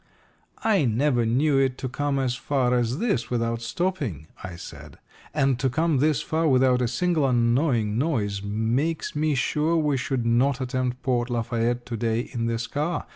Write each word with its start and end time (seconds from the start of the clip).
"I 0.63 0.85
never 0.85 1.27
knew 1.27 1.59
it 1.59 1.77
to 1.77 1.87
come 1.87 2.17
as 2.17 2.33
far 2.33 2.73
as 2.73 2.97
this 2.97 3.29
without 3.29 3.61
stopping," 3.61 4.25
I 4.43 4.55
said, 4.55 4.97
"and 5.31 5.59
to 5.59 5.69
come 5.69 5.99
this 5.99 6.23
far 6.23 6.47
without 6.47 6.81
a 6.81 6.87
single 6.87 7.27
annoying 7.27 7.99
noise 7.99 8.41
makes 8.41 9.15
me 9.15 9.35
sure 9.35 9.77
we 9.77 9.97
should 9.97 10.25
not 10.25 10.59
attempt 10.59 11.03
Port 11.03 11.29
Lafayette 11.29 11.85
to 11.85 11.97
day 11.97 12.21
in 12.21 12.47
this 12.47 12.65
car. 12.65 13.05